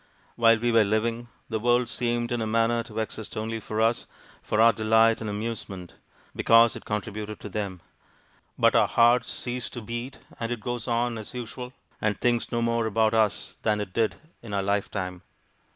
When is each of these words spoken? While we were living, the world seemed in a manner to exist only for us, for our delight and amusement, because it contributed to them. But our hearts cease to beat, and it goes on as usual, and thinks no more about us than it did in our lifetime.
While 0.35 0.57
we 0.57 0.71
were 0.71 0.83
living, 0.83 1.27
the 1.47 1.59
world 1.59 1.87
seemed 1.87 2.31
in 2.31 2.41
a 2.41 2.47
manner 2.47 2.81
to 2.85 2.97
exist 2.97 3.37
only 3.37 3.59
for 3.59 3.79
us, 3.79 4.07
for 4.41 4.59
our 4.59 4.73
delight 4.73 5.21
and 5.21 5.29
amusement, 5.29 5.93
because 6.35 6.75
it 6.75 6.85
contributed 6.85 7.39
to 7.41 7.49
them. 7.49 7.81
But 8.57 8.75
our 8.75 8.87
hearts 8.87 9.29
cease 9.31 9.69
to 9.69 9.81
beat, 9.83 10.17
and 10.39 10.51
it 10.51 10.59
goes 10.59 10.87
on 10.87 11.19
as 11.19 11.35
usual, 11.35 11.71
and 12.01 12.19
thinks 12.19 12.51
no 12.51 12.63
more 12.63 12.87
about 12.87 13.13
us 13.13 13.53
than 13.61 13.79
it 13.79 13.93
did 13.93 14.15
in 14.41 14.55
our 14.55 14.63
lifetime. 14.63 15.21